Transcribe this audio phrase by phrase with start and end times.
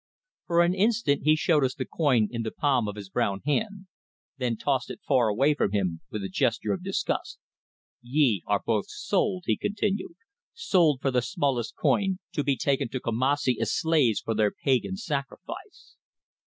[0.47, 3.85] For an instant he showed us the coin in the palm of his brown hand,
[4.37, 7.37] then tossed it far away from him with a gesture of disgust.
[8.01, 10.15] "Ye are both sold," he continued,
[10.55, 14.97] "sold for the smallest coin, to be taken to Kumassi as slaves for their pagan
[14.97, 15.95] sacrifice."